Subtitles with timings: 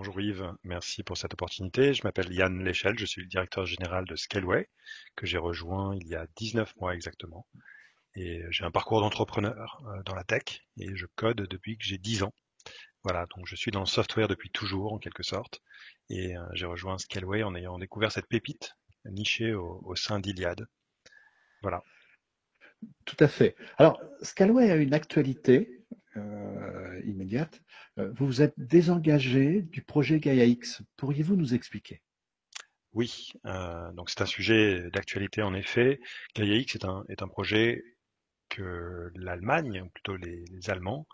[0.00, 1.92] bonjour Yves, merci pour cette opportunité.
[1.92, 4.66] Je m'appelle Yann Léchelle, je suis le directeur général de Scaleway,
[5.14, 7.46] que j'ai rejoint il y a 19 mois exactement.
[8.14, 11.98] Et j'ai un parcours d'entrepreneur euh, dans la tech et je code depuis que j'ai
[11.98, 12.32] 10 ans.
[13.02, 15.60] Voilà, donc je suis dans le software depuis toujours en quelque sorte.
[16.08, 18.72] Et euh, j'ai rejoint Scaleway en ayant découvert cette pépite
[19.04, 20.66] nichée au, sein d'Iliad.
[21.60, 21.82] Voilà.
[23.04, 23.54] Tout à fait.
[23.76, 25.84] Alors, Scaleway a une actualité
[26.16, 27.62] euh, immédiate.
[27.98, 30.82] Euh, vous vous êtes désengagé du projet Gaia X.
[30.96, 32.02] Pourriez-vous nous expliquer?
[32.92, 36.00] Oui, euh, donc c'est un sujet d'actualité en effet.
[36.34, 37.84] Gaia X est un, est un projet
[38.48, 41.06] que l'Allemagne, ou plutôt les, Allemands,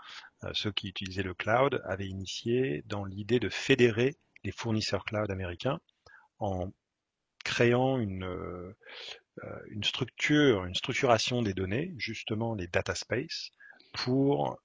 [0.55, 5.79] ceux qui utilisaient le cloud, avaient initié dans l'idée de fédérer les fournisseurs cloud américains
[6.39, 6.73] en
[7.45, 8.27] créant une,
[9.69, 13.51] une structure, une structuration des données, justement les data space,
[13.93, 14.59] pour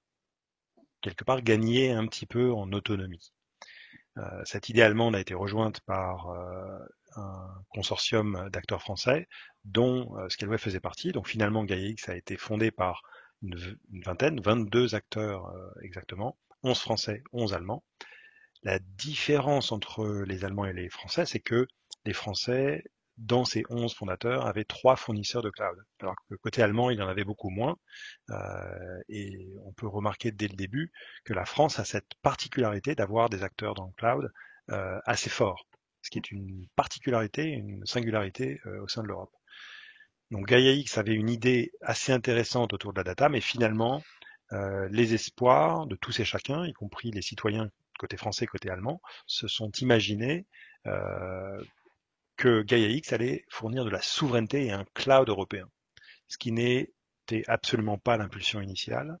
[1.02, 3.32] quelque part gagner un petit peu en autonomie.
[4.18, 6.78] Euh, cette idée allemande a été rejointe par euh,
[7.16, 9.28] un consortium d'acteurs français
[9.64, 11.12] dont euh, Scaleway faisait partie.
[11.12, 13.02] Donc finalement, GaiaX a été fondé par
[13.42, 13.58] une,
[13.92, 17.84] une vingtaine, 22 acteurs euh, exactement, 11 français, 11 allemands.
[18.62, 21.66] La différence entre les Allemands et les Français, c'est que
[22.04, 22.84] les Français
[23.18, 25.76] dans ces 11 fondateurs, avait trois fournisseurs de cloud.
[26.00, 27.76] Alors que côté allemand, il y en avait beaucoup moins.
[28.30, 30.92] Euh, et on peut remarquer dès le début
[31.24, 34.32] que la France a cette particularité d'avoir des acteurs dans le cloud
[34.70, 35.66] euh, assez forts,
[36.02, 39.32] ce qui est une particularité, une singularité euh, au sein de l'Europe.
[40.30, 44.02] Donc GaiaX avait une idée assez intéressante autour de la data, mais finalement,
[44.90, 49.48] les espoirs de tous et chacun, y compris les citoyens côté français, côté allemand, se
[49.48, 50.46] sont imaginés
[52.42, 55.70] que GaiaX allait fournir de la souveraineté et un cloud européen,
[56.26, 59.16] ce qui n'était absolument pas l'impulsion initiale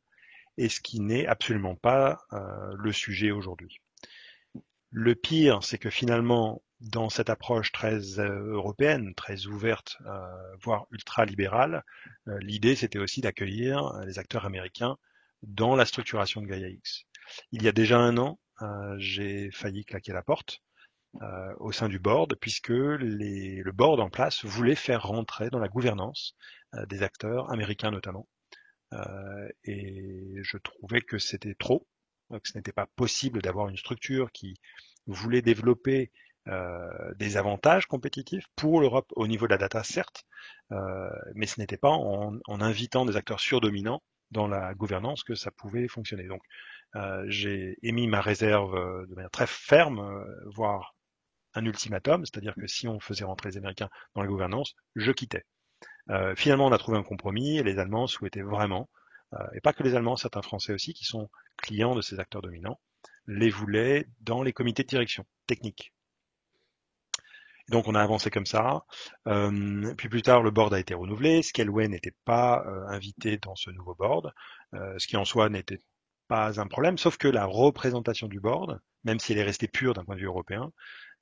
[0.56, 3.78] et ce qui n'est absolument pas euh, le sujet aujourd'hui.
[4.90, 10.86] Le pire, c'est que finalement, dans cette approche très euh, européenne, très ouverte, euh, voire
[10.90, 11.84] ultra-libérale,
[12.26, 14.96] l'idée c'était aussi d'accueillir les acteurs américains
[15.44, 17.04] dans la structuration de GaiaX.
[17.52, 18.40] Il y a déjà un an,
[18.98, 20.60] j'ai failli claquer la porte
[21.20, 25.58] euh, au sein du board, puisque les, le board en place voulait faire rentrer dans
[25.58, 26.34] la gouvernance
[26.74, 28.26] euh, des acteurs américains notamment.
[28.94, 31.86] Euh, et je trouvais que c'était trop,
[32.30, 34.54] que ce n'était pas possible d'avoir une structure qui
[35.06, 36.10] voulait développer
[37.18, 40.24] des avantages compétitifs pour l'Europe au niveau de la data, certes,
[41.36, 44.02] mais ce n'était pas en, en, invitant des acteurs surdominants
[44.32, 46.24] dans la gouvernance que ça pouvait fonctionner.
[46.24, 46.42] Donc,
[47.28, 48.74] j'ai émis ma réserve
[49.08, 50.96] de manière très ferme, voire
[51.54, 55.44] un ultimatum, c'est-à-dire que si on faisait rentrer les Américains dans la gouvernance, je quittais.
[56.10, 58.88] Euh, finalement, on a trouvé un compromis et les Allemands souhaitaient vraiment,
[59.34, 62.42] euh, et pas que les Allemands, certains Français aussi, qui sont clients de ces acteurs
[62.42, 62.80] dominants,
[63.26, 65.92] les voulaient dans les comités de direction techniques.
[67.68, 68.84] Donc on a avancé comme ça.
[69.28, 71.42] Euh, puis plus tard, le board a été renouvelé.
[71.42, 74.32] Scaleway n'était pas invité dans ce nouveau board,
[74.72, 75.78] ce qui en soi n'était
[76.26, 79.94] pas un problème, sauf que la représentation du board, même si elle est restée pure
[79.94, 80.72] d'un point de vue européen,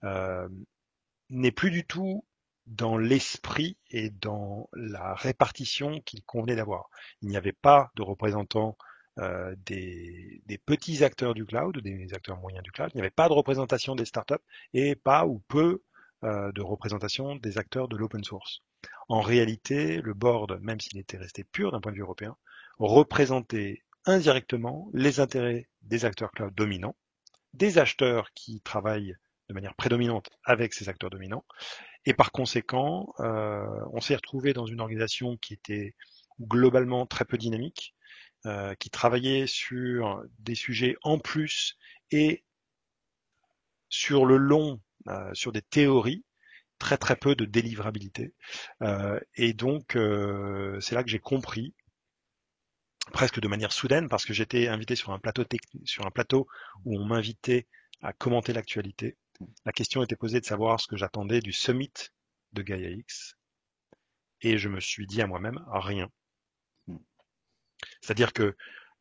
[0.02, 2.24] n'est plus du tout
[2.66, 6.88] dans l'esprit et dans la répartition qu'il convenait d'avoir.
[7.20, 8.76] Il n'y avait pas de représentants
[9.18, 12.90] euh, des, petits acteurs du cloud, des acteurs moyens du cloud.
[12.94, 14.34] Il n'y avait pas de représentation des startups
[14.72, 15.82] et pas ou peu
[16.22, 18.62] euh, de représentation des acteurs de l'open source.
[19.08, 22.36] En réalité, le board, même s'il était resté pur d'un point de vue européen,
[22.78, 26.96] représentait indirectement les intérêts des acteurs cloud dominants,
[27.52, 29.16] des acheteurs qui travaillent
[29.50, 31.44] de manière prédominante avec ces acteurs dominants.
[32.06, 35.94] Et par conséquent, euh, on s'est retrouvé dans une organisation qui était
[36.40, 37.94] globalement très peu dynamique,
[38.46, 41.76] euh, qui travaillait sur des sujets en plus
[42.12, 42.44] et
[43.88, 46.24] sur le long, euh, sur des théories,
[46.78, 48.32] très très peu de délivrabilité.
[49.34, 49.98] et donc,
[50.80, 51.74] c'est là que j'ai compris
[53.12, 55.44] presque de manière soudaine parce que j'étais invité sur un plateau
[55.84, 56.46] sur un plateau
[56.86, 57.66] où on m'invitait
[58.00, 59.18] à commenter l'actualité
[59.64, 61.92] la question était posée de savoir ce que j'attendais du summit
[62.52, 63.36] de Gaia X.
[64.42, 66.10] Et je me suis dit à moi-même, rien.
[68.00, 68.56] C'est-à-dire que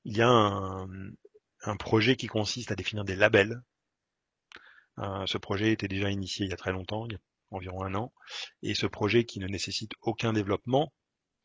[0.05, 3.61] il y a un, projet qui consiste à définir des labels.
[4.99, 7.19] Euh, ce projet était déjà initié il y a très longtemps, il y a
[7.51, 8.13] environ un an,
[8.61, 10.93] et ce projet qui ne nécessite aucun développement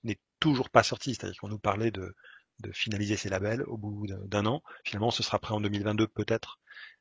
[0.02, 1.14] n'est toujours pas sorti.
[1.14, 2.14] C'est-à-dire qu'on nous parlait de,
[2.60, 4.62] de finaliser ces labels au bout d'un an.
[4.84, 6.58] Finalement, ce sera prêt en 2022 peut-être.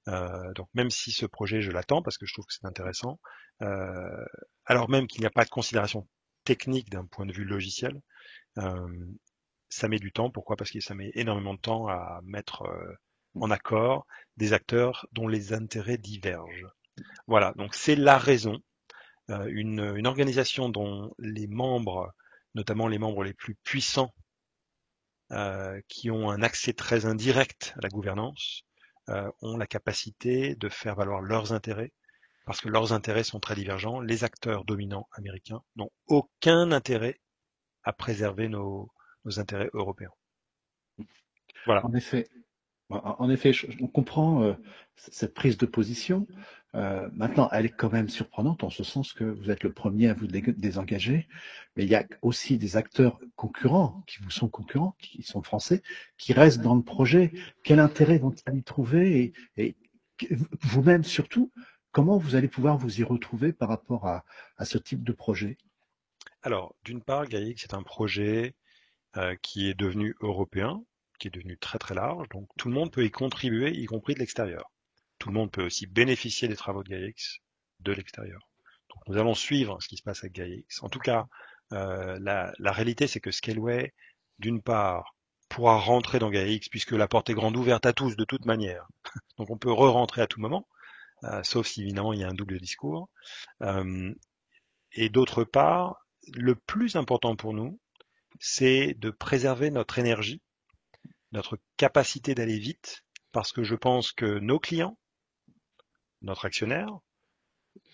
[0.07, 3.19] Euh, donc même si ce projet, je l'attends parce que je trouve que c'est intéressant,
[3.61, 4.25] euh,
[4.65, 6.07] alors même qu'il n'y a pas de considération
[6.43, 8.01] technique d'un point de vue logiciel,
[8.57, 8.87] euh,
[9.69, 10.29] ça met du temps.
[10.29, 10.55] Pourquoi?
[10.57, 12.63] Parce que ça met énormément de temps à mettre
[13.35, 14.05] en accord
[14.37, 16.67] des acteurs dont les intérêts divergent.
[17.27, 18.59] Voilà, donc c'est la raison.
[19.29, 22.13] Une, organisation dont les membres,
[22.55, 24.13] notamment les membres les plus puissants,
[25.87, 28.63] qui ont un accès très indirect à la gouvernance,
[29.09, 31.91] euh, ont la capacité de faire valoir leurs intérêts,
[32.45, 33.99] parce que leurs intérêts sont très divergents.
[33.99, 37.19] Les acteurs dominants américains n'ont aucun intérêt
[37.83, 38.89] à préserver nos,
[39.35, 40.13] intérêts européens.
[41.65, 41.83] Voilà.
[43.03, 43.51] En effet,
[43.81, 44.53] on comprend euh,
[44.95, 46.27] cette prise de position.
[46.75, 50.09] Euh, maintenant, elle est quand même surprenante en ce sens que vous êtes le premier
[50.09, 51.27] à vous désengager,
[51.75, 55.83] mais il y a aussi des acteurs concurrents qui vous sont concurrents, qui sont français,
[56.17, 57.31] qui restent dans le projet.
[57.63, 59.75] Quel intérêt vont-ils y trouver et,
[60.61, 61.51] vous-même surtout,
[61.91, 64.23] comment vous allez pouvoir vous y retrouver par rapport à,
[64.63, 65.57] ce type de projet?
[66.41, 68.55] Alors, d'une part, Gaïc, c'est un projet
[69.17, 70.83] euh, qui est devenu européen,
[71.19, 74.13] qui est devenu très très large, donc tout le monde peut y contribuer, y compris
[74.13, 74.71] de l'extérieur.
[75.19, 77.39] Tout le monde peut aussi bénéficier des travaux de GaiaX
[77.79, 78.39] de l'extérieur.
[78.89, 80.81] Donc nous allons suivre ce qui se passe avec GaiaX.
[80.81, 81.27] En tout cas,
[81.71, 83.93] euh, la, réalité c'est que Scaleway,
[84.39, 85.15] d'une part,
[85.49, 88.87] pourra rentrer dans GaiaX puisque la porte est grande ouverte à tous de toute manière.
[89.37, 90.67] Donc on peut re-rentrer à tout moment,
[91.23, 93.09] euh, sauf si évidemment il y a un double discours.
[93.61, 94.13] Euh,
[94.93, 95.97] et d'autre part,
[96.33, 97.79] le plus important pour nous,
[98.39, 100.41] c'est de préserver notre énergie
[101.33, 104.97] notre capacité d'aller vite, parce que je pense que nos clients,
[106.21, 106.99] notre actionnaire,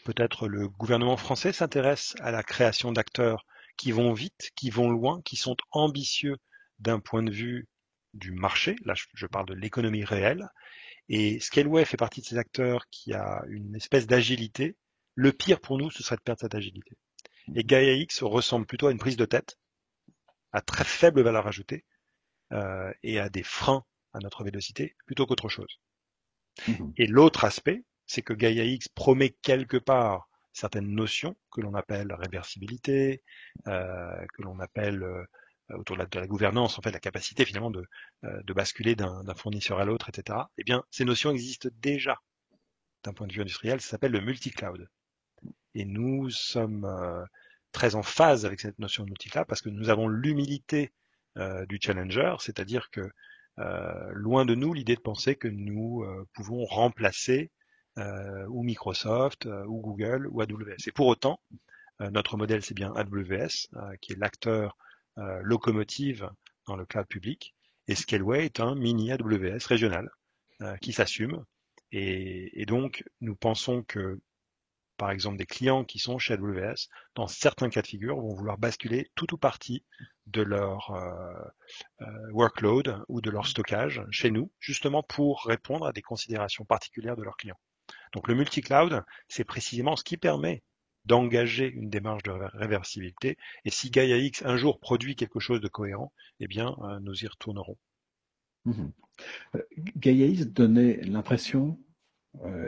[0.04, 3.46] peut-être le gouvernement français s'intéresse à la création d'acteurs
[3.78, 6.38] qui vont vite, qui vont loin, qui sont ambitieux
[6.80, 7.68] d'un point de vue
[8.14, 8.76] du marché.
[8.84, 10.50] Là, je parle de l'économie réelle.
[11.08, 14.76] Et Scaleway fait partie de ces acteurs qui a une espèce d'agilité.
[15.16, 16.98] Le pire pour nous, ce serait de perdre cette agilité.
[17.56, 19.58] Et Gaia X ressemble plutôt à une prise de tête,
[20.52, 21.86] à très faible valeur ajoutée,
[22.52, 25.80] euh, et à des freins à notre vélocité plutôt qu'autre chose.
[26.68, 31.74] Mmh et l'autre aspect, c'est que Gaia X promet quelque part certaines notions que l'on
[31.74, 33.24] appelle réversibilité,
[33.68, 35.24] euh, que l'on appelle euh,
[35.78, 37.86] autour de la, gouvernance, en fait, la capacité finalement de,
[38.24, 40.40] euh, de basculer d'un fournisseur à l'autre, etc.
[40.58, 42.20] Eh bien, ces notions existent déjà
[43.04, 43.80] d'un point de vue industriel.
[43.82, 44.90] Ça s'appelle le multi-cloud.
[45.76, 47.24] Et nous sommes euh,
[47.72, 50.92] très en phase avec cette notion de multi-cloud parce que nous avons l'humilité
[51.38, 53.02] euh, du challenger, c'est-à-dire que
[53.60, 57.52] euh, loin de nous l'idée de penser que nous euh, pouvons remplacer
[58.48, 60.88] ou Microsoft ou Google ou AWS.
[60.88, 61.42] Et pour autant,
[62.00, 63.68] notre modèle c'est bien AWS
[64.00, 64.78] qui est l'acteur
[65.18, 66.30] locomotive
[66.66, 67.54] dans le cloud public
[67.90, 70.10] et Scaleway est un mini AWS régional
[70.80, 71.44] qui s'assume
[71.92, 74.22] et, donc nous pensons que
[75.00, 78.58] par exemple des clients qui sont chez AWS, dans certains cas de figure, vont vouloir
[78.58, 79.84] basculer tout ou partie
[80.28, 85.94] de leur euh, euh, workload ou de leur stockage chez nous, justement pour répondre à
[85.94, 87.60] des considérations particulières de leurs clients.
[88.14, 90.64] Donc le multi-cloud, c'est précisément ce qui permet
[91.06, 93.38] d'engager une démarche de réversibilité.
[93.64, 96.12] Et si Gaia X un jour produit quelque chose de cohérent,
[96.42, 97.78] eh bien, euh, nous y retournerons.
[98.66, 98.90] Mmh
[99.98, 101.89] Gaia X donnait l'impression euh,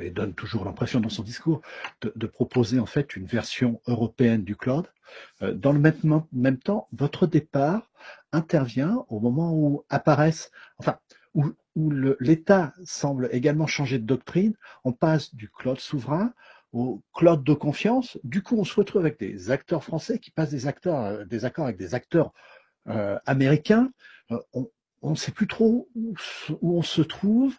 [0.01, 1.61] et donne toujours l'impression dans son discours
[2.01, 4.87] de, proposer en fait une version européenne du cloud.
[5.41, 7.89] Euh, dans le même, même temps, votre départ
[8.31, 10.97] intervient au moment où apparaissent, enfin,
[11.33, 14.55] où, où l'État semble également changer de doctrine.
[14.83, 16.33] On passe du cloud souverain
[16.73, 18.17] au cloud de confiance.
[18.23, 21.45] Du coup, on se retrouve avec des acteurs français qui passent des acteurs, euh, des
[21.45, 22.31] accords avec des acteurs
[22.87, 23.91] euh, américains.
[25.01, 26.15] On ne sait plus trop où,
[26.61, 27.57] on se trouve.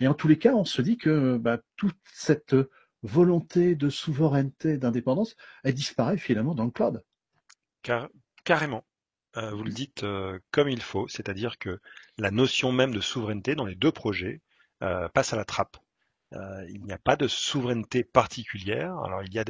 [0.00, 2.56] Et en tous les cas, on se dit que bah, toute cette
[3.02, 7.04] volonté de souveraineté, d'indépendance, elle disparaît finalement dans le cloud.
[7.82, 8.08] Car,
[8.44, 8.84] carrément.
[9.36, 11.78] Euh, vous le dites euh, comme il faut, c'est-à-dire que
[12.16, 14.40] la notion même de souveraineté dans les deux projets
[14.82, 15.76] euh, passe à la trappe.
[16.32, 18.96] il n'y a pas de souveraineté particulière.
[19.00, 19.44] Alors il y a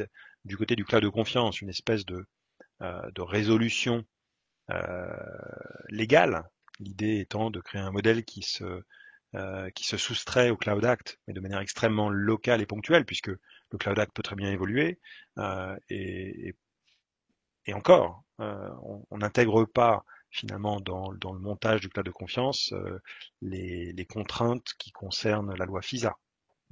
[0.45, 2.27] du côté du cloud de confiance une espèce de
[3.19, 4.05] résolution
[5.89, 6.45] légale
[6.79, 8.83] L'idée étant de créer un modèle qui se,
[9.35, 13.29] euh, qui se soustrait au Cloud Act, mais de manière extrêmement locale et ponctuelle, puisque
[13.29, 14.99] le Cloud Act peut très bien évoluer.
[15.39, 16.55] Euh, et,
[17.75, 18.71] encore, euh,
[19.11, 22.73] on n'intègre pas finalement dans, dans, le montage du cloud de confiance
[23.43, 26.17] les, contraintes qui concernent la loi FISA.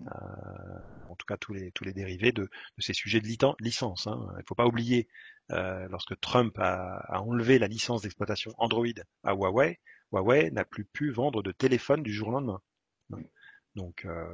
[0.06, 3.28] En tout cas tous les, tous les dérivés de, de ces sujets de
[3.60, 4.06] licence.
[4.06, 4.26] Hein.
[4.32, 5.08] Il ne faut pas oublier,
[5.48, 8.86] lorsque Trump a, a, enlevé la licence d'exploitation Android
[9.22, 9.78] à Huawei,
[10.12, 12.60] Huawei n'a plus pu vendre de téléphone du jour au lendemain.
[13.74, 14.24] Donc euh,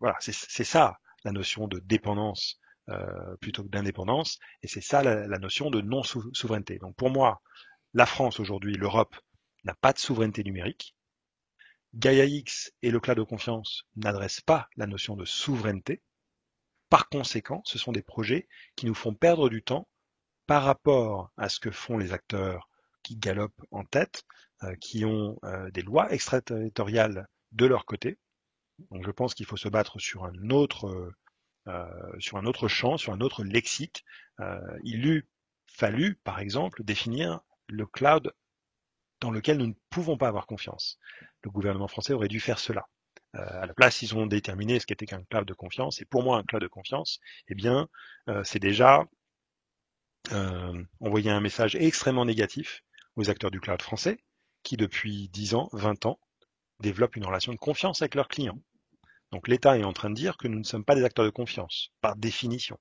[0.00, 5.38] voilà, c'est ça la notion de dépendance euh, plutôt que d'indépendance, et c'est ça la,
[5.38, 6.78] notion de non-souveraineté.
[6.78, 7.40] Donc pour moi,
[7.94, 9.16] la France aujourd'hui, l'Europe
[9.64, 10.94] n'a pas de souveraineté numérique,
[11.94, 16.02] Gaia X et le cloud de confiance n'adressent pas la notion de souveraineté.
[16.88, 19.88] Par conséquent, ce sont des projets qui nous font perdre du temps
[20.46, 22.68] par rapport à ce que font les acteurs
[23.02, 24.24] qui galopent en tête,
[24.62, 28.18] euh, qui ont euh, des lois extraterritoriales de leur côté.
[28.90, 31.12] Donc je pense qu'il faut se battre sur un autre
[31.68, 34.04] euh, sur un autre champ, sur un autre lexique.
[34.82, 35.28] il eût
[35.68, 38.32] fallu, par exemple, définir le cloud
[39.22, 40.98] dans lequel nous ne pouvons pas avoir confiance.
[41.42, 42.88] Le gouvernement français aurait dû faire cela.
[43.36, 46.00] Euh, à la place, ils ont déterminé ce qu'était qu'un cloud de confiance.
[46.00, 47.88] Et pour moi, un cloud de confiance, eh bien,
[48.28, 49.04] euh, c'est déjà
[50.32, 52.82] euh, envoyer un message extrêmement négatif
[53.14, 54.18] aux acteurs du cloud français,
[54.64, 56.18] qui depuis 10 ans, 20 ans,
[56.80, 58.60] développent une relation de confiance avec leurs clients.
[59.30, 61.30] Donc l'État est en train de dire que nous ne sommes pas des acteurs de
[61.30, 62.78] confiance, par définition,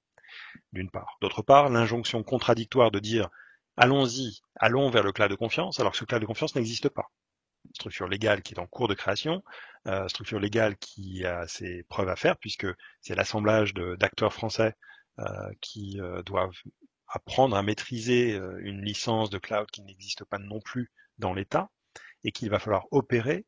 [0.74, 1.18] d'une part.
[1.22, 3.30] D'autre part, l'injonction contradictoire de dire
[3.78, 7.12] allons-y, allons vers le cloud de confiance, alors que ce cloud de confiance n'existe pas.
[7.74, 9.44] Structure légale qui est en cours de création,
[9.88, 12.68] euh, structure légale qui a ses preuves à faire, puisque
[13.02, 14.76] c'est l'assemblage d'acteurs français
[15.20, 15.26] euh,
[15.62, 16.58] qui euh, doivent
[17.08, 21.70] apprendre à maîtriser une licence de cloud qui n'existe pas non plus dans l'État,
[22.24, 23.46] et qu'il va falloir opérer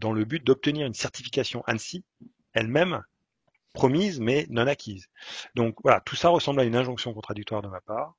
[0.00, 2.04] dans le but d'obtenir une certification ANSI,
[2.54, 3.02] elle-même
[3.74, 5.08] promise mais non acquise.
[5.54, 8.14] Donc voilà, tout ça ressemble à une injonction contradictoire de ma part.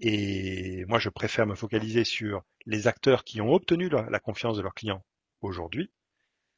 [0.00, 4.62] Et moi, je préfère me focaliser sur les acteurs qui ont obtenu la, confiance de
[4.62, 5.04] leurs clients
[5.40, 5.90] aujourd'hui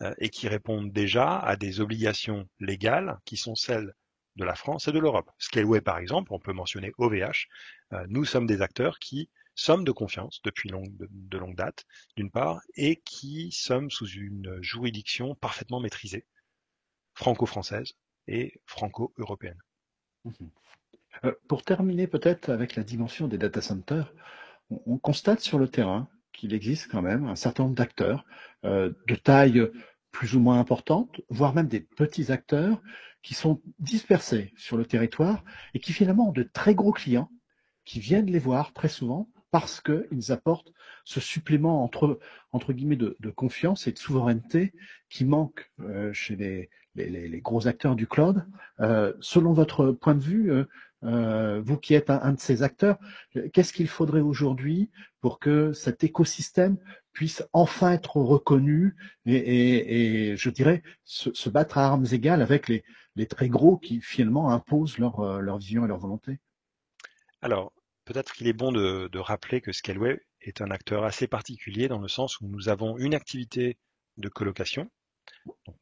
[0.02, 3.94] euh, et qui répondent déjà à des obligations légales qui sont celles
[4.37, 5.30] de la France et de l'Europe.
[5.38, 7.49] Scaleway, par exemple, on peut mentionner OVH.
[7.92, 11.85] Euh, nous sommes des acteurs qui sommes de confiance depuis de, longue date,
[12.16, 16.26] d'une part, et qui sommes sous une juridiction parfaitement maîtrisée,
[17.14, 17.94] franco-française
[18.26, 19.59] et franco-européenne.
[20.25, 20.47] Mmh
[21.48, 24.12] pour terminer peut-être avec la dimension des data centers,
[24.70, 28.24] on, constate sur le terrain qu'il existe quand même un certain nombre d'acteurs
[28.64, 29.68] euh, de taille
[30.12, 32.80] plus ou moins importante, voire même des petits acteurs
[33.22, 37.30] qui sont dispersés sur le territoire et qui finalement ont de très gros clients
[37.84, 40.72] qui viennent les voir très souvent parce qu'ils apportent
[41.04, 42.20] ce supplément entre,
[42.52, 44.72] entre guillemets de, confiance et de souveraineté
[45.08, 48.46] qui manque euh, chez les, les, gros acteurs du cloud.
[49.20, 50.64] selon votre point de vue, euh,
[51.02, 52.99] vous qui êtes un, de ces acteurs,
[53.52, 54.90] qu'est-ce qu'il faudrait aujourd'hui
[55.21, 56.76] pour que cet écosystème
[57.12, 62.85] puisse enfin être reconnu et, je dirais se, battre à armes égales avec les,
[63.28, 66.38] très gros qui finalement imposent leur, euh, vision et leur volonté?
[67.42, 67.73] Alors,
[68.07, 72.09] peut-être qu'il est bon de, rappeler que Scaleway est un acteur assez particulier dans le
[72.09, 73.76] sens où nous avons une activité
[74.16, 74.90] de colocation,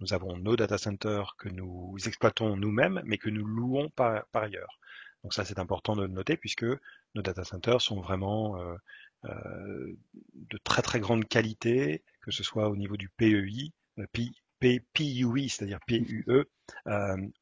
[0.00, 4.78] nous avons nos data centers que nous exploitons nous-mêmes, mais que nous louons par ailleurs.
[5.22, 6.64] Donc ça, c'est important de le noter puisque
[7.14, 8.76] nos data centers sont vraiment euh,
[9.24, 9.96] euh,
[10.34, 15.80] de très très grande qualité, que ce soit au niveau du PEI, euh, PUI, c'est-à-dire
[15.86, 16.24] PUE,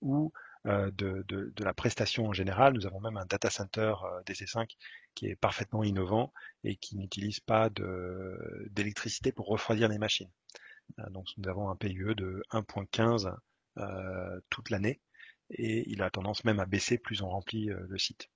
[0.00, 0.32] ou
[0.64, 2.74] de, de, la prestation en général.
[2.74, 3.94] Nous avons même un data center
[4.26, 4.68] DC5
[5.14, 6.32] qui est parfaitement innovant
[6.64, 10.30] et qui n'utilise pas d'électricité pour refroidir les machines.
[11.10, 13.34] donc nous avons un PUE de 1.15
[14.50, 15.00] toute l'année
[15.50, 18.28] et il a tendance même à baisser plus on remplit euh, le site.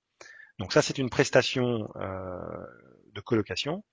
[0.59, 2.67] Donc ça, c'est une prestation euh,
[3.13, 3.85] de colocation.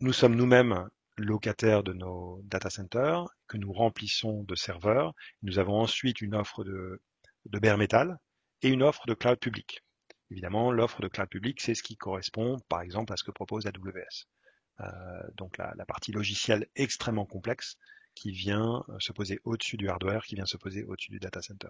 [0.00, 5.14] Nous sommes nous-mêmes locataires de nos data centers que nous remplissons de serveurs.
[5.42, 7.02] Nous avons ensuite une offre de,
[7.46, 8.18] de bare metal
[8.62, 9.82] et une offre de cloud public.
[10.30, 13.66] Évidemment, l'offre de cloud public, c'est ce qui correspond, par exemple, à ce que propose
[13.66, 14.26] AWS.
[14.80, 14.84] Euh,
[15.34, 17.78] donc la, la, partie logicielle extrêmement complexe
[18.18, 21.40] qui vient euh, se poser au-dessus du hardware, qui vient se poser au-dessus du data
[21.40, 21.68] center.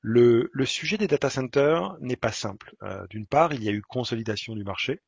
[0.00, 2.74] Le, sujet des data centers n'est pas simple.
[2.82, 5.02] Euh, d'une part, il y a eu consolidation du marché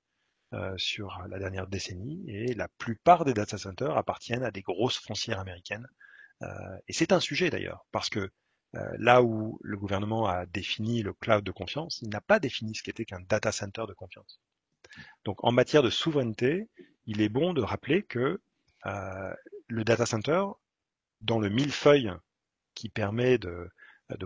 [0.52, 4.99] euh, sur la dernière décennie et la plupart des data centers appartiennent à des grosses
[4.99, 5.87] foncières américaines.
[6.87, 8.31] et c'est un sujet d'ailleurs, parce que
[8.99, 12.83] là où le gouvernement a défini le cloud de confiance, il n'a pas défini ce
[12.83, 14.38] qu'était qu'un data center de confiance.
[15.25, 16.69] Donc en matière de souveraineté,
[17.07, 18.38] il est bon de rappeler que
[19.68, 20.44] le data center,
[21.20, 22.12] dans le millefeuille
[22.75, 23.68] qui permet de,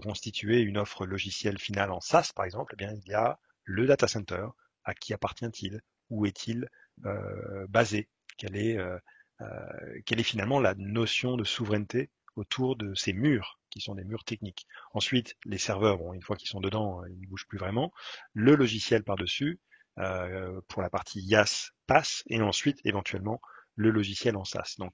[0.02, 3.86] constituer une offre logicielle finale en SaaS, par exemple, eh bien, il y a le
[3.86, 4.46] data center.
[4.84, 6.68] À qui appartient-il Où est-il
[7.04, 8.98] euh, basé quelle est, euh,
[9.42, 14.04] euh, quelle est finalement la notion de souveraineté autour de ces murs qui sont des
[14.04, 14.66] murs techniques.
[14.94, 17.92] Ensuite, les serveurs, bon, une fois qu'ils sont dedans, ils ne bougent plus vraiment.
[18.32, 19.60] Le logiciel par-dessus,
[19.96, 23.40] pour la partie IaaS passe, et ensuite, éventuellement,
[23.76, 24.76] le logiciel en SaaS.
[24.78, 24.92] Donc,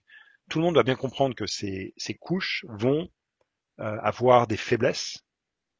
[0.48, 3.08] tout le monde doit bien comprendre que ces, couches vont
[3.80, 5.24] euh, avoir des faiblesses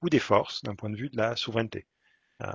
[0.02, 1.86] ou des forces d'un point de vue de la souveraineté.
[2.42, 2.52] Euh,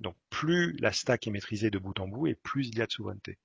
[0.00, 2.86] donc plus la stack est maîtrisée de bout en bout et plus il y a
[2.86, 3.38] de souveraineté.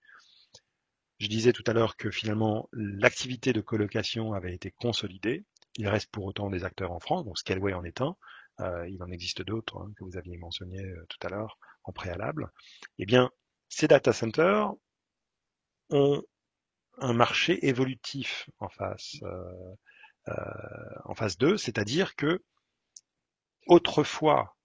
[1.19, 5.45] Je disais tout à l'heure que finalement l'activité de colocation avait été consolidée.
[5.75, 8.15] Il reste pour autant des acteurs en France, donc Scaleway en est un.
[8.61, 11.93] Euh, il en existe d'autres hein, que vous aviez mentionné euh, tout à l'heure en
[11.93, 12.51] préalable.
[12.97, 13.31] Eh bien,
[13.69, 14.73] ces data centers
[15.89, 16.21] ont
[17.01, 20.33] un marché évolutif en face, euh,
[21.05, 22.43] en face d'eux, c'est-à-dire que
[23.67, 24.55] autrefois,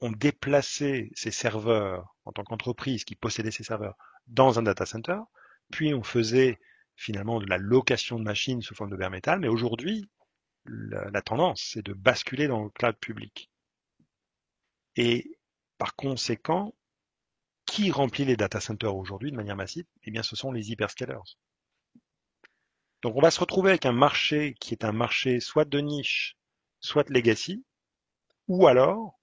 [0.00, 5.18] on déplaçait ces serveurs en tant qu'entreprise qui possédait ces serveurs dans un data center,
[5.70, 6.58] puis on faisait
[6.96, 10.08] finalement de la location de machines sous forme de bare metal, mais aujourd'hui,
[10.64, 13.50] la, tendance, c'est de basculer dans le cloud public.
[14.96, 15.38] Et
[15.78, 16.74] par conséquent,
[17.76, 21.36] qui remplit les data centers aujourd'hui de manière massive Eh bien, ce sont les hyperscalers.
[23.02, 26.38] Donc, on va se retrouver avec un marché qui est un marché soit de niche,
[26.80, 27.66] soit de legacy,
[28.48, 29.20] ou alors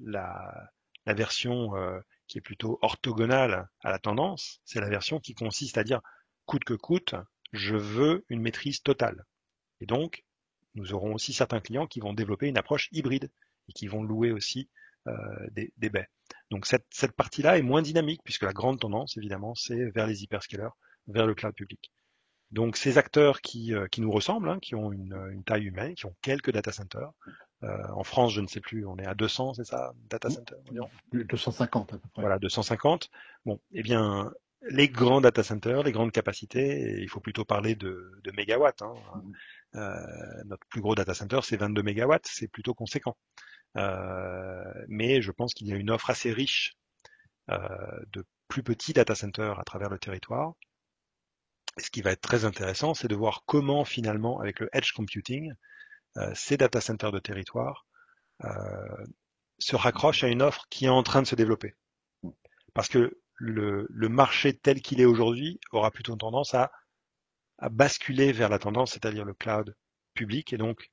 [0.00, 0.70] la,
[1.04, 5.84] version euh, qui est plutôt orthogonale à la tendance, c'est la version qui consiste à
[5.84, 6.00] dire
[6.46, 7.14] coûte que coûte,
[7.52, 9.26] je veux une maîtrise totale.
[9.82, 10.24] Et donc,
[10.74, 13.30] nous aurons aussi certains clients qui vont développer une approche hybride
[13.68, 14.70] et qui vont louer aussi
[15.06, 15.12] euh,
[15.50, 16.08] des, baies.
[16.54, 20.22] Donc cette, cette partie-là est moins dynamique puisque la grande tendance, évidemment, c'est vers les
[20.22, 20.70] hyperscalers,
[21.08, 21.90] vers le cloud public.
[22.52, 25.96] Donc ces acteurs qui, euh, qui nous ressemblent, hein, qui ont une, une, taille humaine,
[25.96, 27.10] qui ont quelques data centers.
[27.64, 30.56] Euh, en France, je ne sais plus, on est à 200, c'est ça, data centers
[31.12, 32.22] 250 à peu près.
[32.22, 33.10] Voilà, 250.
[33.44, 34.30] Bon, eh bien,
[34.70, 38.82] les grands data centers, les grandes capacités, il faut plutôt parler de, de mégawatts.
[38.82, 38.94] Hein.
[39.74, 43.16] Euh, notre plus gros data center, c'est 22 mégawatts, c'est plutôt conséquent.
[43.76, 46.76] Euh, mais je pense qu'il y a une offre assez riche
[47.50, 47.58] euh,
[48.12, 50.54] de plus petits data centers à travers le territoire.
[51.78, 55.52] ce qui va être très intéressant, c'est de voir comment finalement, avec le edge computing,
[56.34, 57.86] ces data centers de territoire
[59.58, 61.74] se raccrochent à une offre qui est en train de se développer.
[62.74, 66.70] Parce que le, le marché tel qu'il est aujourd'hui aura plutôt tendance à
[67.58, 69.76] à basculer vers la tendance, c'est-à-dire le cloud
[70.14, 70.52] public.
[70.52, 70.90] Et donc,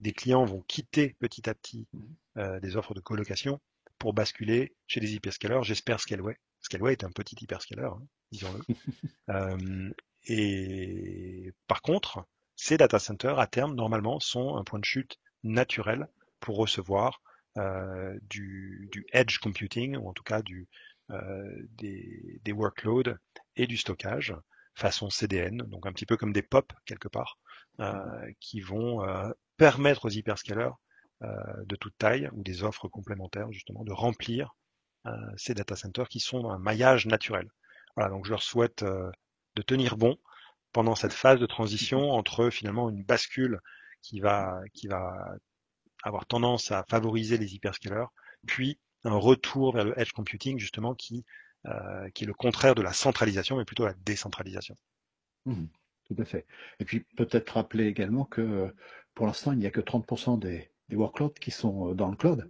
[0.00, 2.14] des clients vont quitter petit à petit mhm.
[2.38, 3.60] euh, des offres de colocation
[3.98, 5.62] pour basculer chez des hyperscalers.
[5.62, 6.36] J'espère Scaleway.
[6.60, 8.62] Scaleway est un petit hyperscaler, hein, disons-le.
[9.30, 9.90] euh,
[10.24, 12.24] et par contre,
[12.56, 16.08] ces data centers, à terme, normalement, sont un point de chute naturel
[16.40, 17.22] pour recevoir
[17.56, 20.68] euh, du, du, edge computing, ou en tout cas du,
[21.10, 23.16] euh, des, des workloads
[23.56, 24.34] et du stockage
[24.74, 27.38] façon CDN, donc un petit peu comme des POP quelque part,
[27.80, 30.72] euh, qui vont euh, permettre aux hyperscalers
[31.22, 31.28] euh,
[31.66, 34.54] de toute taille ou des offres complémentaires justement de remplir
[35.38, 37.48] ces data centers qui sont un maillage naturel.
[37.96, 40.18] Voilà, donc je leur souhaite de tenir bon
[40.72, 43.58] pendant cette phase de transition entre finalement une bascule
[44.02, 45.14] qui va, qui va
[46.02, 48.08] avoir tendance à favoriser les hyperscalers,
[48.46, 51.24] puis un retour vers le edge computing justement qui
[51.66, 54.76] euh, qui est le contraire de la centralisation, mais plutôt la décentralisation.
[55.44, 55.64] Mmh,
[56.04, 56.46] tout à fait.
[56.78, 58.72] Et puis peut-être rappeler également que
[59.18, 62.16] pour l'instant, il n'y a que 30% des, des, workloads qui sont euh, dans le
[62.16, 62.48] cloud.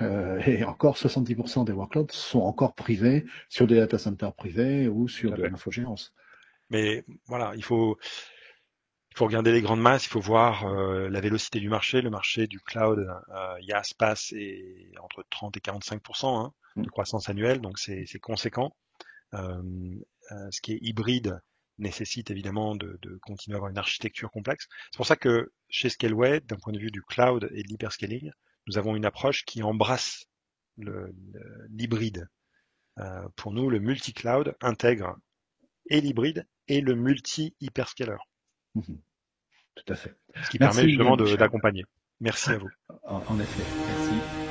[0.00, 5.06] Euh, et encore 70% des workloads sont encore privés sur des data centers privés ou
[5.06, 6.12] sur de l'infogérance.
[6.70, 7.98] Mais voilà, il faut,
[9.12, 12.02] il faut regarder les grandes masses, il faut voir euh, la vélocité du marché.
[12.02, 16.86] Le marché du cloud, euh, IaaS, PaaS est entre 30 et 45% hein, de mm.
[16.86, 18.74] croissance annuelle, donc c'est conséquent.
[19.34, 19.62] Euh,
[20.50, 21.40] ce qui est hybride
[21.78, 24.66] nécessite évidemment de, de, continuer à avoir une architecture complexe.
[24.90, 28.30] C'est pour ça que chez Scaleway, d'un point de vue du cloud et de l'hyperscaling,
[28.66, 30.26] nous avons une approche qui embrasse
[31.70, 32.28] l'hybride.
[32.98, 35.16] Euh, pour nous, le multi-cloud intègre
[35.88, 38.16] et l'hybride et le multi-hyperscaler.
[38.76, 38.98] Mm-hmm.
[39.76, 40.14] Tout à fait.
[40.42, 41.84] Ce qui permet justement d'accompagner.
[42.20, 42.70] Merci à vous.
[43.04, 44.47] En effet, merci.